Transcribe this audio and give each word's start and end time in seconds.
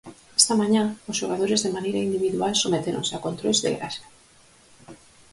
Esta 0.41 0.53
mañá, 0.61 0.83
os 1.09 1.17
xogadores 1.21 1.59
de 1.61 1.73
maneira 1.75 2.05
individual 2.07 2.53
sometéronse 2.63 3.13
a 3.15 3.23
controis 3.25 3.59
de 3.63 3.69
graxa. 3.75 4.07